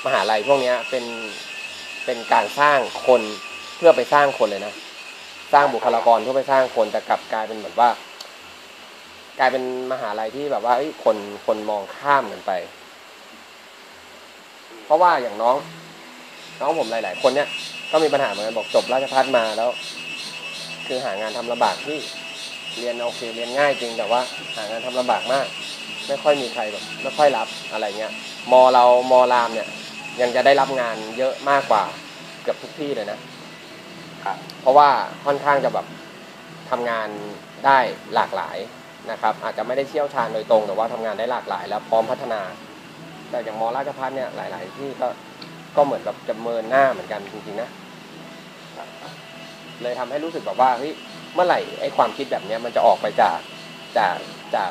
[0.07, 1.05] มหาลัยพวกนี้เป็น
[2.05, 3.23] เป็นการสร้างคน
[3.77, 4.75] เพื่อไปสร้างคนเลยนะ
[5.53, 7.91] สร้างบุคลากรเพื่อไปสร้างคนแต่กลับกลายเป็นแบบว่า
[9.39, 12.53] กลายเป็นมหาลัยที่แบบว่าเอ้ยคนคนมองข้ามกันไป
[14.85, 15.57] เพราะว่าอย่างน้อง
[16.61, 17.49] น้องผมหลาย ๆ คนเนี่ย
[17.93, 19.71] ก็มีปัญหาเหมือนกันบอกจบราชพัฒมาแล้ว
[20.87, 21.99] คือหางานทำลำบากที่
[22.79, 24.21] เรียนโอเคเรียนง่ายจริงแต่ว่า
[24.57, 25.47] หางานทำลำบากมาก
[26.09, 28.13] ไม่ค่อยมีใครแบบไม่ค่อยรับอะไรเงี้ย
[28.53, 29.69] มอเรามอรามเนี่ย
[30.21, 31.85] ยังจะได้รับงานเยอะมากกว่า
[32.43, 33.19] เกือบทุกที่เลยนะ
[34.25, 34.37] ครับ
[34.69, 34.91] ราะว่า
[35.27, 35.87] ค่อนข้างจะแบบ
[36.71, 37.09] ทำงาน
[37.67, 37.79] ได้
[38.15, 38.59] หลากหลาย
[39.11, 42.43] นะครับ อาจจะไม่ได้เชี่ยวชาญโดยตรงแต่ว่าทำงานได้หลากหลาย แล้วพร้อมพัฒนา
[43.31, 45.09] แต่อย่างมอราชพัฒน์เนี่ยหลาย ๆ ที่ก็
[45.77, 47.71] ก็เหมือนกับจะเมินหน้าเหมือนกันจริงๆนะ
[49.83, 50.93] เลยทำให้รู้สึกแบบว่าเฮ้ย
[51.35, 53.39] เมื่อไหร่ไอ้ความคิดแบบเนี้ยมันจะออกไปจาก
[53.99, 54.17] จาก
[54.55, 54.71] จาก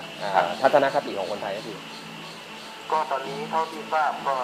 [0.61, 1.77] ทัศนคติของคนไทยก็คือ
[2.91, 4.35] ก็ตอนนี้เท่าที่ทราบก็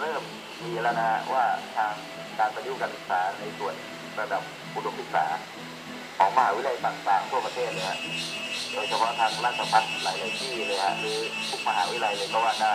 [0.00, 0.22] เริ่ม
[0.64, 1.44] มีแล้วนะฮะว่า
[1.76, 1.94] ทาง
[2.38, 3.74] การประยุกต์การศึกษาในส่วน
[4.20, 4.42] ระดับ
[4.74, 5.24] อุดมศึกษา
[6.18, 7.98] ของมหาวิทยาลัยต่างๆทั่วประเทศเลยฮะ
[8.72, 11.18] โดยเฉพาะทางราชภัฏหลายๆที่เลยฮะหรือ
[11.50, 12.74] ทุกมหาวิทยาลัยเลยก็ว่าได้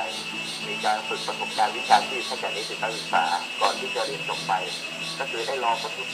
[0.67, 3.25] มีการฝึกประสบการณ์วิชาชีพให้แก่นิสิตนักศึกษา
[3.61, 4.53] ก่อนที่จะเรียนจบไป
[5.19, 6.07] ก็คือได้ลองประสบ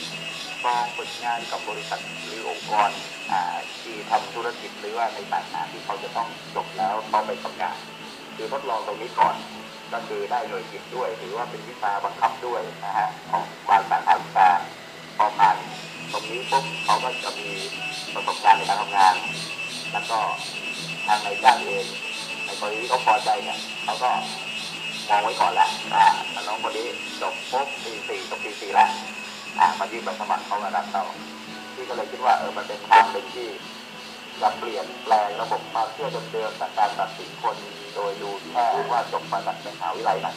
[0.65, 2.89] ลองฝึกงานกับบริษัทหรือองค์กร
[3.81, 7.77] ที่ทำธุรกิจหรือว่าในสาขาที่เขาจะต้องจบแล้วต้องไปทำงาน
[8.35, 9.35] คือทดลองตรงนี้ก่อน
[9.93, 14.49] ก็คือได้หน่วยกิจด้วยถือว่าเป็นวิชาบังคับด้วยนะฮะของบางสาขาวิชา
[15.17, 15.55] พอผ่าน
[16.11, 17.49] ตรงนี้ปุ๊บเขาก็จะมี
[18.13, 19.15] ประสบการณ์ในการทำงาน
[19.93, 20.19] แล้วก็
[21.05, 21.85] ทางในจ้างเอง
[22.45, 24.09] ในกรณีที่เขาพอใจเนี่ยเขาก็
[25.09, 26.05] มองไว้ก่อนแหละอ่า
[26.47, 26.87] น้องคนนี้
[27.21, 28.89] จบปุ๊บปีสี่จบปีสี่แล้ว
[29.59, 31.03] อ่ามายื่นใบสมัครเขามารับเรา
[31.73, 33.47] ที่ก็เลยคิดว่าเออมันเป็นทางหนึ่งที่
[34.41, 37.55] จะเปลี่ยนแปลงระบบความเชื่อเดิมๆจากการตัดสินคน
[37.95, 40.29] โดยดูแค่ว่าจบมาจากมหาวิทยาลัยไหน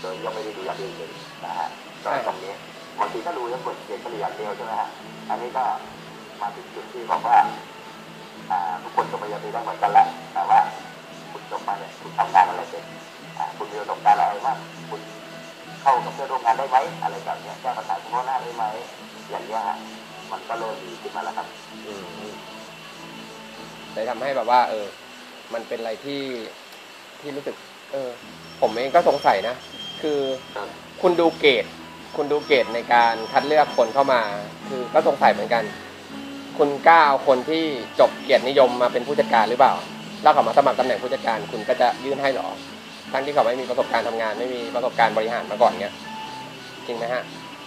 [0.00, 1.10] โดยยังไม่ได้ดูอย่างอื่นเลย
[1.44, 1.68] นะฮะ
[2.26, 2.54] ตรงนี้
[3.00, 4.88] บางทีก็ดูแค่บทเขียนเฉลี่ยอย่างเดียวใช่ไหมฮะ
[5.30, 5.64] อันนี้ก็
[6.40, 7.36] มาถึงจุดที่บอกว่า
[8.50, 10.58] อ่าทุกคนจบปริญญาตรีได้เหมือนกันแล้วแต่ว่า
[11.32, 12.84] คุณจบมาเนี่ยคุณทำงานอะไรเป็น
[13.38, 14.58] อ่าคุณมีประสบการณ์อะไรบ้าง
[14.90, 15.00] คุณ
[15.82, 18.64] เข้ากับเพื่อนร่วมงานได้ไหมอะไรแบบเนี้ยแก้ปัญหาเฉพาะหน้าได้ไหม
[19.30, 19.76] อย่างเงี้ยฮะ
[20.32, 21.46] มันก็เริ่มดีขึ้นมาแล้วครับ
[21.86, 22.04] อืม
[23.94, 24.86] เลยทำให้แบบว่า เออ
[25.54, 26.22] มันเป็นอะไรที่
[27.20, 27.56] ที่รู้สึก
[27.92, 28.10] เออ
[28.60, 29.54] ผมเองก็สงสัยนะ
[30.02, 30.20] คือ
[30.56, 30.68] ครับ
[31.02, 31.64] คุณดูเกรด
[32.16, 34.20] คุณดูเกรดในการคัดเลือกคนเข้ามา
[34.68, 35.64] คือก็สงสัยเหมือนกัน
[36.58, 37.64] คุณกล้าเอาคนที่
[38.00, 39.74] จบเกียรตินิยมมาเป็นผู้จัดการหรือเปล่า
[40.22, 42.48] แล้วเขามาสมัครตำแหน่งผู้จัดการคุณก็จะยื่นให้หรอ
[43.12, 45.94] ทั้งที่เขาไม่มีประสบการณ์ทำงาน ไม่มีประสบการณ์บริหารมาก่อนเงี้ย
[46.86, 47.22] จริงไหมฮะ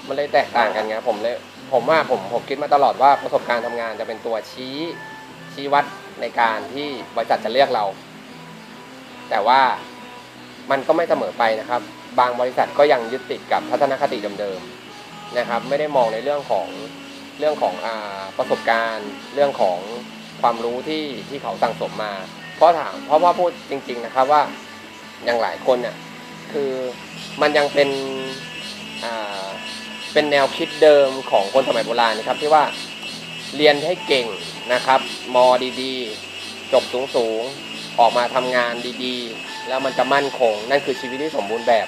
[0.08, 1.36] มันเลยแตกต่างกันไงผมเลย
[1.74, 4.78] ผมว่าผมผมคิดมาตลอดว่าประสบการณ์ทำงานจะเป็นตัวชี้
[5.54, 5.86] ชี้วัด
[6.22, 7.86] ในการที่บริษัทจะเลือกเรา
[9.30, 9.62] แต่ว่า
[10.72, 11.82] มันก็ไม่เสมอไปนะครับ
[12.20, 16.68] บางบริษัทก็ยังยึดติดกับทัศนคติเดิมๆนะครับ ไม่ได้มองในเรื่องของ
[17.40, 17.88] เรื่องของอ
[18.38, 19.80] ประสบการณ์ เรื่องของ
[20.42, 22.14] ความรู้ที่ที่เขาสั่งสมมา
[22.56, 24.42] เพราะถามเพราะว่าพูดจริง ๆนะครับว่า
[25.26, 25.96] อย่างหลายคนเนี่ย
[26.52, 26.72] คือ
[27.42, 27.90] มันยังเป็น
[30.14, 32.64] เป็นแนวคิดเดิมของคนสมัยโบราณนะครับที่ว่า
[33.56, 34.28] เรียนให้เก่ง
[34.74, 35.00] นะครับ
[35.36, 35.38] ม
[35.82, 36.84] ดีๆ จบ
[37.16, 41.88] สูงๆ ออกมาทำงานดีๆ แล้วมันจะมั่นคง นั่นคือชีวิตที่สมบูรณ์แบบ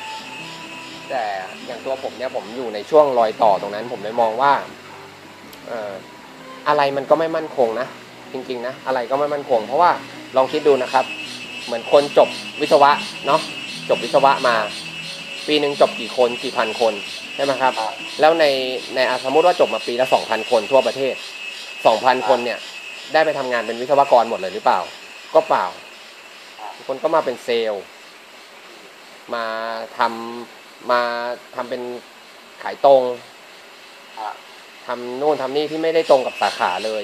[1.10, 1.24] แต่
[1.66, 4.54] อย่างตัวผมเนี่ยผมอยู่ในช่วงรอยต่อตรงนั้น ผมเลยมองว่า
[5.68, 5.92] เอ่อ
[6.68, 7.88] อะไรมันก็ไม่มั่นคงนะ
[8.34, 9.92] จริงๆนะอะไรก็ไม่มั่นคง เพราะว่า
[10.38, 11.06] ลองคิดดูนะครับ
[11.66, 12.30] เหมือนคนจบ
[12.62, 12.92] วิศวะ
[13.28, 13.42] เนาะ
[13.90, 14.56] จบวิศวะมา
[15.48, 16.94] ปีหนึ่งจบกี่คนกี่พันคน
[17.36, 17.74] ใช่ไหมครับ
[18.20, 18.46] แล้วใน
[18.96, 21.16] ในสมมติว่าจบมาปีละสองพันคนทั่วประเทศ
[21.86, 22.60] สองพันคนเนี่ย
[23.14, 24.80] ได้ไปทำงานเป็นวิศวกรหมดเลยหรือเปล่า
[25.36, 25.66] ก็เปล่า
[26.88, 27.84] คนก็มาเป็นเซลล์
[29.34, 29.46] มา
[29.98, 30.59] ทำ
[30.92, 31.02] มา
[31.56, 31.82] ทำเป็น
[32.64, 33.02] ขายตรง
[34.20, 34.34] อ่า
[34.88, 37.04] ทำนู่นทำนี่ที่ไม่ได้ตรงกับสาขาเลย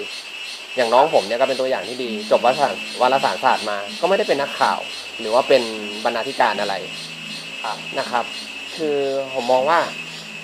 [0.76, 4.80] อย่างน้องผมเนี่ยก็เป็นตัวอย่างที่ดี จบวารสารวารสารศาสตร์มา ก็ไม่ได้เป็นนักข่าว
[5.20, 5.64] หรือว่าเป็น
[6.06, 6.76] บรรณาธิการอะไร
[7.64, 8.26] ครับนะครับ
[8.76, 8.98] คือ
[9.34, 9.80] ผมมองว่า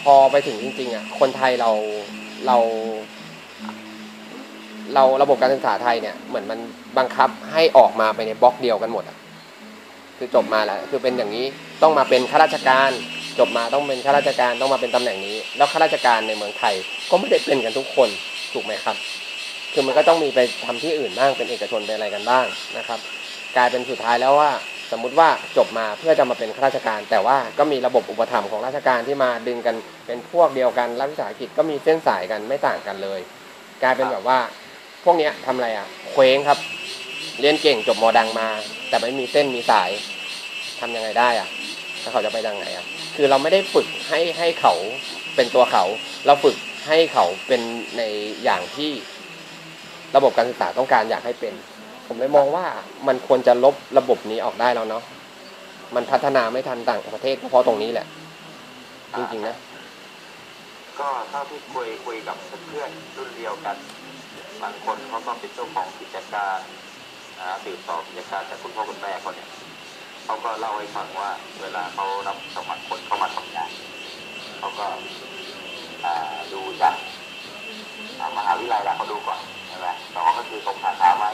[0.03, 1.71] พอไปถึงจริงๆอะคนไทยเรา
[2.47, 2.57] เรา
[4.93, 6.59] เราระบบการศึกษาไทยเนี่ย เหมือนมัน
[6.97, 9.17] บังคับให้ออกมาไปในบล็อกเดียวกันหมดอะ
[10.17, 11.45] คือจบมาแล้วคือเป็นอย่างนี้
[11.81, 12.91] ต้องมาเป็นข้าราชการ
[13.39, 16.75] จบมาต้องเป็นข้าราชการต้องมาเป็นตำแหน่งนี้ แล้วข้าราชการในเมืองไทย
[17.09, 18.09] ก็ไม่ได้เป็นกันทุกคน
[18.53, 18.95] ถูกไหมครับ
[19.73, 22.45] คือมันก็ต้องมีไปทำที่อื่นบ้างเป็นเอกชนเป็นอะไรกันบ้าง
[22.77, 22.99] นะครับ
[23.57, 24.51] กลายเป็นสุดท้ายแล้วว่า
[24.91, 33.19] สมมุติว่าจบมาเพื่อจะมาเป็นข้าราชการ แต่ว่าก็มีระบบอุปถัมภ์ของราชการที่มาดึงกันเป็นพวกเดียวกันรัฐวิสาหกิจก็มีเส้นสายกันไม่ต่างกันเลย
[33.83, 34.39] กลายเป็นแบบว่า
[35.03, 36.59] พวกเนี้ยทำอะไรอะเคว้งครับ
[37.39, 38.47] เรียนเก่งจบมอดังมา
[38.89, 39.89] แต่ไม่มีเส้นมีสาย
[40.79, 41.47] ทำยังไงได้อะ
[42.01, 44.73] ถ้าเขาจะไปดังไหนอะ คือเราไม่ได้ฝึกให้ให้เขา
[45.35, 45.83] เป็นตัวเขา
[46.25, 46.55] เราฝึก
[46.87, 47.61] ให้เขาเป็น
[47.97, 48.01] ใน
[48.43, 48.91] อย่างที่
[50.15, 51.53] ระบบการศึกษาต้องการอยากให้เป็น
[52.07, 52.65] ผมเลยมองว่า
[53.07, 55.03] มันควรจะลบระบบนี้ออกได้แล้วเนาะ
[55.95, 58.07] มันพัฒนาไม่ทันต่างประเทศเพราะตรงนี้แหละ
[59.17, 59.55] จริงๆนะ
[60.99, 63.75] ก็เท่าที่คุยคุยกับเพื่อนๆรุ่นเดียวกัน
[64.61, 66.57] บางคนเขาก็เป็นเจ้าของกิจการ
[67.63, 69.49] สืบต่อกิจการจากคุณพ่อคุณแม่เขาเนี่ย
[70.25, 71.29] เขาก็เล่าให้ฟังว่า
[71.61, 73.71] เวลาเขารับสมัครคนเข้ามาทำงาน
[74.59, 74.87] เขาก็
[76.05, 76.95] อ่าดูจาก
[78.19, 81.25] อ่ามหาวิทยาลัยแล้วเขาดูก่อนใช่ไหมสองก็คือตรงสาขาไหม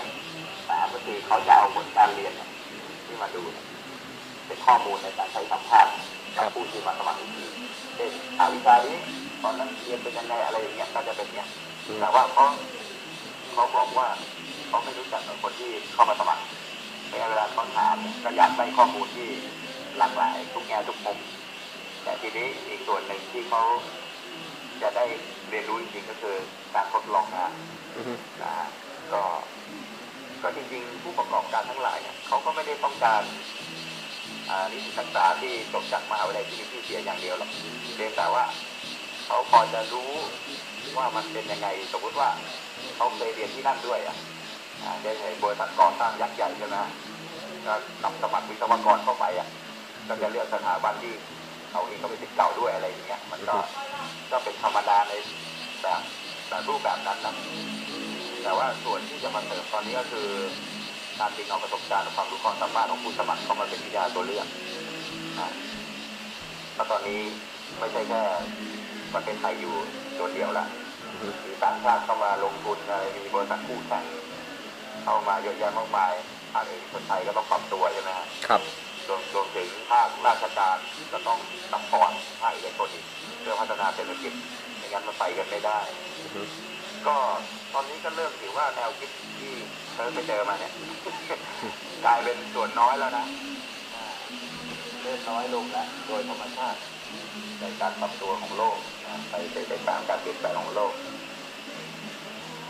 [0.69, 2.49] สามก็คือเขาจะเอาผลการเรียนเนี่ย
[3.05, 3.65] ที่มาดูเนี่ย
[4.47, 5.93] เป็นข้อมูลในการใช้สัมภาษณ์
[6.35, 7.45] กับผู้ที่มาสมัครอีกที
[7.95, 8.97] เช่นอาวิชานี้
[9.43, 11.47] ตอนนั้นเรียนเป็นยังไงอะไรอย่างเงี้ยก็จะเป็นเนี้ย
[12.01, 12.45] แต่ว่าเขา
[13.53, 14.07] เขาบอกว่า
[14.67, 16.66] เขาไม่รู้จักกับคนที่เข้ามาสมัครใน
[17.09, 19.29] เวลาเขาถามเนี่ยก็อยากได้ข้อมูลที่
[19.97, 21.19] หลากหลายทุกแง่ทุกมุม
[22.03, 23.61] แต่ทีนี้อีกส่วนหนึ่งที่เขา
[24.81, 25.05] จะได้
[25.49, 26.35] เรียนรู้จริงๆก็คือ
[26.75, 27.51] การทดลองงาน
[27.95, 28.67] อือฮึนะฮะ
[29.13, 29.23] ก็
[30.43, 33.23] ก็จริงๆ ผู้ประกอบการทั้งหลายเนี่ยเขาก็ไม่ได้ต้องการ
[34.49, 37.51] อ่านิสิตศึกษาที่จบจากมหาวิทยาลัยที่มีชื่อเสียงอย่างเดียวหรอก
[37.95, 38.45] เพียงแต่ว่า
[39.25, 40.11] เขาพอจะรู้
[40.97, 42.29] ว่ามันเป็นยังไง สมมติว่า
[42.95, 44.36] เขาเคยเรียนที่นั่นด้วยอะอ่า
[45.03, 46.77] ได้เห็นบริษัทก่อสร้างยักษ์ใหญ่ใช่ไหม
[47.65, 49.47] ก็นำสมัครวิศวกรเข้าไปอะ
[50.07, 51.13] ก็จะเลือกสถาบันที่
[51.71, 53.55] เขาเองก็เป็นศิษย์เก่าด้วยอะไรอย่างเงี้ย มันก็
[54.31, 55.13] ก็เป็นธรรมดาใน
[55.83, 56.01] แบบ
[56.49, 57.35] แบบรูปแบบนั้นนะ
[58.43, 60.27] แต่ว่าส่วนที่จะมาเสริมตอนนี้ก็คือ
[61.19, 64.47] การดึงเอาประสบการณ์และความรู้ความสามารถของผู้สมัครเข้ามาเป็นวิทยาตัวเลือก
[65.39, 65.51] นะ
[66.75, 67.21] แล้วตอนนี้
[67.79, 68.21] ไม่ใช่แค่
[69.13, 69.75] ประเทศไทยอยู่
[70.19, 70.65] ตัวเดียวละ
[71.45, 74.03] มีต่างชาติเข้ามาลงทุนอะไรมีบริษัทคู่แข่ง
[75.07, 76.13] เข้ามาเยอะแยะมากมาย
[76.53, 78.61] ภาคเอกชนไทยก็ต้องปรับตัวใช่ไหมฮะครับ
[79.07, 80.77] รวมรวมถึงภาคราชการ
[81.13, 81.39] ก็ต้อง
[81.71, 83.05] support ภาคเอกชนอีก
[83.41, 84.33] เพื่อพัฒนาเศรษฐกิจ
[84.77, 85.79] ไม่งั้นมันไปกันไม่ได้
[86.19, 86.41] อือฮึ
[87.07, 87.15] ก็
[87.73, 89.53] ตอนนี้ก็เริ่มถือว่าแนวคิดที่
[89.93, 90.73] เธอไปเจอมาเนี่ย
[92.05, 93.25] กลายเป็นส่วนน้อยแล้วนะ
[93.93, 94.05] อ่า
[95.01, 96.79] เริ่มน้อยลงแล้วโดยธรรมชาติ
[97.61, 100.93] ในการปรับตัวของโลกนะไปไปไปตามการเปลี่ยนแปลงของโลก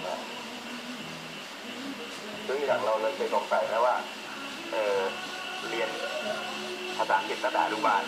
[0.08, 0.18] นะ
[2.48, 3.96] ด้วยอย่างเราเลยเคยสงสัยนะว่า
[4.72, 5.00] เออ
[5.70, 5.90] เรียน
[6.98, 8.04] ภาษาอังกฤษตั้งแต่อนุบาล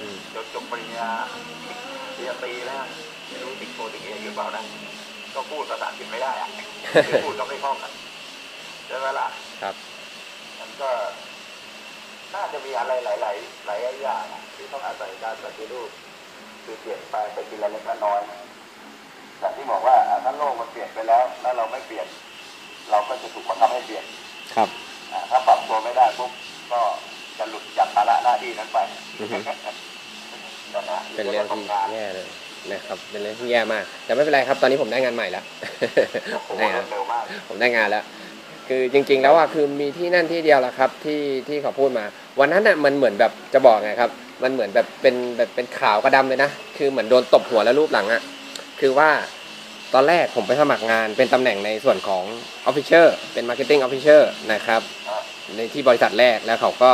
[0.00, 1.10] อืมจนจบปริญญา
[2.14, 2.84] ปริญญาตรีแล้ว
[3.28, 4.64] ไม่รู้ติดโทติดเอกหรือเปล่านะ
[5.34, 6.50] ก็พูดภาษาอังกฤษไม่ได้อะ
[7.06, 7.92] คือพูดก็ไม่คล่องอะ
[8.86, 9.28] ใช่ไหมล่ะ
[9.62, 9.74] ครับ
[10.60, 10.90] มันก็
[12.34, 15.90] น่าจะมีอะไรหลาย ๆ หลายอย่างอะที่ต้องอาศัยการปฏิรูป
[16.64, 18.20] คือเปลี่ยนแปลงไปทีละเล็กละน้อย
[19.38, 22.06] แต่ที่บอกว่าอะถ้าโลกมันเปลี่ยนไปแล้ว แล้วเราไม่เปลี่ยน
[22.90, 24.04] เราก็จะถูกบังคับให้เปลี่ยน
[24.54, 24.68] ครับ
[25.12, 26.30] อะถ้าปรับตัวไม่ได้ปุ๊บ
[26.72, 26.80] ก็
[27.38, 28.78] จะหลุดจากภาระหน้าที่นั้นไป
[29.20, 29.38] อือฮึ
[30.74, 32.26] นะฮะเป็นเรื่องที่ทำงานแย่เลย
[32.72, 35.44] นะครับเป็นเรื่องที่แย่มาก แต่ไม่เป็นไรครับ ตอนนี้ผมได้งานใหม่แล้ว
[36.32, 38.04] โอ้โหได้รแล้ววดเร็วมากผมได้งานแล้ว
[38.68, 42.04] คือจริง ๆ แล้วอะคือมีที่นั่นที่เดียวแหละครับที่ที่เขาพูดมา
[42.40, 44.10] วันนั้นอะมันเหมือนแบบจะบอกไงครับ
[44.42, 48.22] มันเหมือนแบบเป็นแบบเป็นขาวกระดำเลยนะคือเหมือนโดนตบหัวแล้วรูปหลังอะ
[48.80, 49.10] คือว่า
[49.94, 52.24] ตอนแรกผมไปสมัครงานเป็นตำแหน่งในส่วนของ
[52.68, 54.20] Officer เป็น Marketing Officer
[54.52, 54.80] นะครับ
[55.56, 56.92] ในที่บริษัทแรกแล้วเขาก็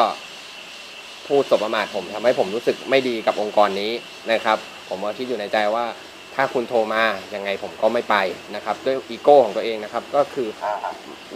[1.29, 3.93] พูดสบประมาทผมทำให้ผมรู้สึกไม่ดีกับองค์กรนี้
[4.33, 5.87] นะครับ ผมก็คิดอยู่ในใจว่า
[6.35, 7.05] ถ้าคุณโทรมา
[7.35, 8.17] ยังไงผมก็ไม่ไป
[8.55, 10.49] นะครับ ด้วยอีโก้ของตัวเองนะครับ ก็คือ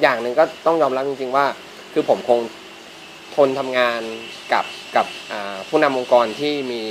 [0.02, 1.46] อย่างหนึ่งก็ต้องยอมรับจริง ๆ ว่า
[1.92, 2.40] คือผมคง
[3.36, 4.00] ทนทำงาน
[4.52, 4.64] กับ
[4.96, 5.06] กับ
[5.68, 6.82] ผู้นำองค์กรที่มี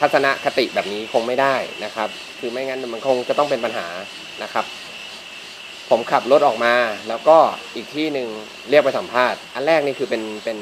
[0.00, 3.86] ทัศนคติแบบนี้คงไม่ได้นะครับ คือไม่งั้นมันคงจะต้องเป็นปัญหา
[4.42, 4.64] นะครับ
[5.90, 6.74] ผมขับรถออกมา
[7.08, 7.36] แล้วก็
[7.76, 8.28] อีกที่หนึ่ง
[8.70, 10.58] เรียกไปสัมภาษณ์ อันแรกนี่คือเป็นเป็น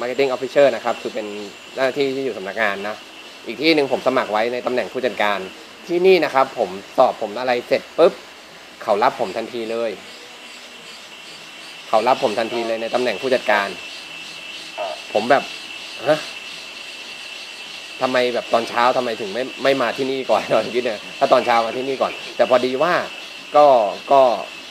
[0.00, 1.26] marketing officer นะครับ คือเป็น
[1.76, 2.96] หน้าที่ที่อยู่สำนักงานนะ
[3.46, 5.38] อีกที่หนึ่งผมสมัครไว้ในตำแหน่งผู้จัดการ
[5.86, 8.12] ที่นี่นะครับ ผมสอบผมอะไรเสร็จปุ๊บ
[8.82, 9.90] เขารับผมทันทีเลย
[11.88, 13.68] เขารับผมทันทีเลยในตำแหน่งผู้จัดการ
[15.12, 15.42] ผมแบบ
[16.08, 16.18] ฮะ
[18.02, 22.94] ทำไมแบบตอนเช้าทำไมถึงไม่ไม่มาที่นี่ก่อนตอนคิดเนี่ยถ้าตอนเช้ามาที่นี่ก่อน แต่พอดีว่า
[23.56, 23.66] ก็
[24.12, 24.20] ก็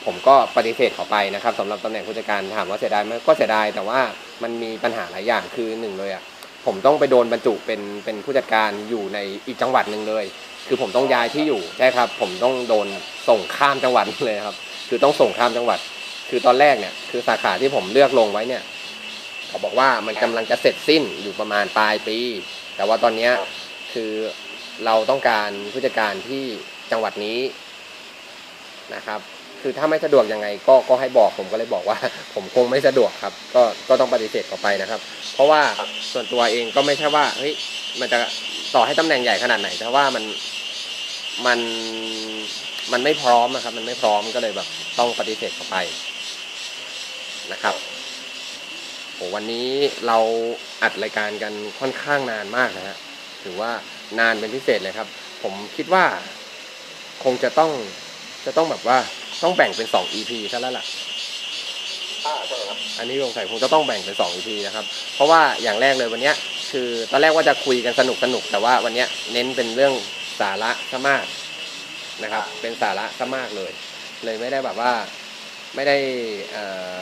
[0.06, 4.00] ผมก็ปฏิเสธเขาไปนะครับสำหรับตำแหน่งผู้จัดการถามว่าเสียดายไหมก็เสียดายแต่ว่า
[4.44, 6.24] มันมีปัญหาหลายอย่างคือหนึ่งเลยอะ
[6.66, 10.26] ผมต้องไปโดนบรรจุเป็นเป็นผู้จัดการอยู่ในอีกจังหวัดหนึ่งเลย
[10.68, 12.88] คือผมต้องย้ายที่อยู่ใช่ครับ ผมต้องโดน
[13.30, 14.56] ส่งข้ามจังหวัดเลยครับ
[14.90, 15.80] คือต้องส่งข้ามจังหวัด
[16.30, 18.64] คือตอนแรกเนี่ยคือสาขาที่ผมเลือกลงไว้เนี่ย
[19.48, 22.18] เขาบอกว่ามันกำลังจะเสร็จสิ้นอยู่ประมาณปลายปี
[22.76, 23.30] แต่ว่าตอนนี้
[23.94, 24.12] คือ
[24.86, 26.44] เราต้องการผู้จัดการที่
[26.92, 27.40] จังหวัดนี้
[28.96, 29.20] นะครับ
[29.62, 31.98] คือถ้าไม่สะดวกยังไงก็ก็ให้บอกผมก็เลยบอกว่า
[32.34, 35.00] ผมคงไม่สะดวกครับ ก็ก็ต้องปฏิเสธเขาไปนะครับ
[35.34, 35.62] เพราะว่า
[36.12, 37.54] ส่วนตัวเองก็ไม่ใช่ว่าเฮ้ย
[38.00, 38.20] มันจะ
[38.76, 40.24] ต่อให้ตำแหน่งใหญ่ขนาดไหนแต่ว่ามัน
[41.46, 41.60] มัน
[42.92, 44.68] มันไม่พร้อมนะครับ มันไม่พร้อมก็เลยแบบ
[45.00, 45.78] ต้องปฏิเสธเขาไป
[47.52, 47.76] นะครับ
[49.14, 49.70] โหวันนี้
[50.08, 50.18] เรา
[50.84, 52.98] อัดรายการกันค่อนข้างนานมากนะฮะ
[53.44, 53.72] ถือว่า
[54.20, 55.08] นานเป็นพิเศษเลยครับ
[55.44, 56.06] ผมคิดว่า
[57.24, 57.72] คงจะต้อง
[58.46, 58.98] จะต้องแบบว่า
[59.44, 60.86] ต้องแบ่งเป็น 2 EP ซะแล้วล่ะ
[62.26, 66.36] อ่าใช่ครับอันนี้สงสัยคงจะต้องแบ่งเป็น 2 EP นะครับ เพราะว่าอย่างแรกเลยวันเนี้ย
[66.72, 69.94] คือตอนแรกว่าจะคุยกันสนุกสนุกแต่ว่าวันเนี้ยเน้นเป็นเรื่อง
[70.40, 71.26] สาระซะมาก
[72.24, 73.72] นะครับ เป็นสาระซะมากเลย
[74.26, 74.92] เลยไม่ได้แบบว่า
[75.76, 75.98] ไม่ได้
[76.52, 76.96] เอ่อ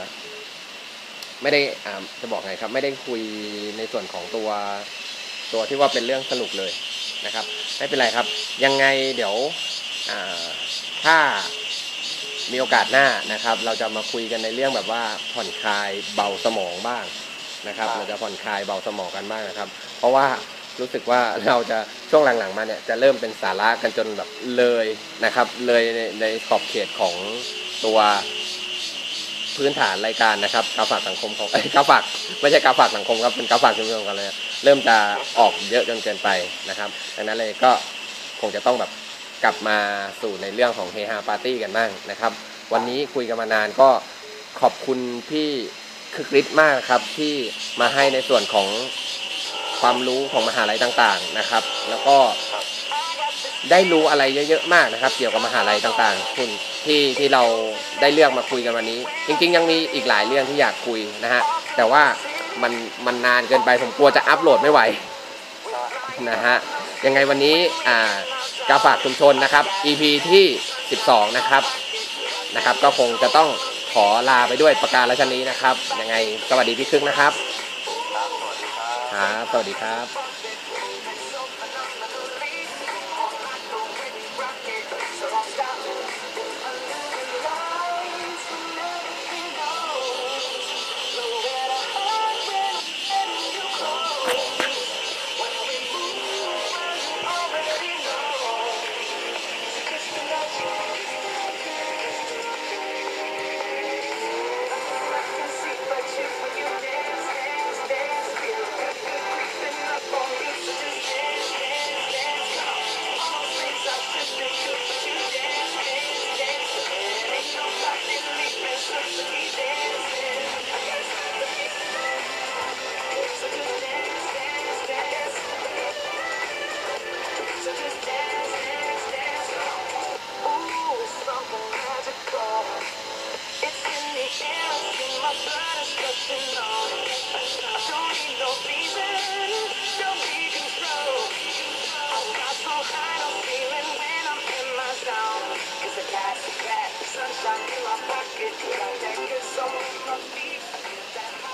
[1.42, 3.22] ไม่ได้อ่าจะบอกไงครับ ไม่ได้คุย
[3.78, 4.50] ในส่วนของตัว
[5.54, 6.72] ตัวที่ว่าเป็นเรื่องสนุกเลย
[7.26, 7.46] นะครับ
[7.78, 8.26] ไม่เป็นไรครับ
[8.64, 9.36] ยังไงเดี๋ยว
[10.12, 10.44] อ่า
[11.06, 11.18] ถ้า
[12.52, 17.06] มีโอกาสหน้านะครับ เราจะมาคุยกันในเรื่องแบบว่าผ่อนคลายเบาสมองบ้าง
[17.68, 20.26] นะครับ เราจะผ่อนคลายเบาสมองกันบ้างนะครับ เพราะว่า
[20.80, 24.86] รู้สึกว่าเราจะช่วงหลังๆมาเนี่ยจะเริ่มเป็นสาระกันจนแบบเลย
[25.26, 27.16] นะครับ เลยในในขอบเขตของ
[27.86, 28.00] ตัว
[29.58, 32.04] พื้นฐานรายการนะครับกาฝากสังคมของเอ้ยกาฝาก
[32.42, 34.30] ไม่ใช่กาฝากสังคมครับเป็นกาฝากชุมชนกันเลย
[34.64, 34.98] เริ่มจะ
[35.40, 36.30] ออกเยอะจนเกินไป
[36.70, 37.72] นะครับดังนั้นเลยก็
[38.42, 38.92] คงจะต้องแบบ
[39.44, 39.78] กลับมา
[40.22, 42.32] สู่ในเรื่องของเฮฮาปาร์ตี้กันบ้างนะครับ
[42.74, 43.90] วันนี้คุยกันมานานก็
[44.62, 45.50] ขอบคุณพี่
[46.16, 47.34] คึกฤทธิ์มากครับที่
[47.82, 48.68] มาให้ในส่วนของ
[49.82, 52.18] ความรู้ของมหาลัยต่างๆนะครับ แล้วก็
[53.70, 56.50] ได้รู้อะไรเยอะๆมากนะครับ เกี่ยวกับมหาลัยต่างๆ คุณ
[56.86, 57.44] ที่ที่เรา
[58.02, 61.42] ได้เลือกมาคุยกันวันนี้ จริงๆ ยังมีอีกหลายเรื่องที่อยากคุยนะฮะ
[61.76, 62.04] แต่ว่า
[62.62, 62.72] มัน
[63.06, 64.82] มันนานเกินไปผมกลัวจะอัปโหลดไม่ไหว
[66.30, 66.56] นะฮะ
[67.06, 67.98] ยังไงวันนี้อ่า
[68.70, 70.46] กาฝากชุมชนนะครับ EP ที่
[70.92, 71.64] 12 นะครับ
[72.56, 73.50] นะครับ ก็คงจะต้อง
[73.94, 76.16] ขอลาไปด้วยประการราชนี้นะครับยังไง
[76.50, 77.32] สวัสดีพี่ครึ่งนะครับ
[78.14, 80.41] ครับสวัสดีครับครับสวัสดีครับ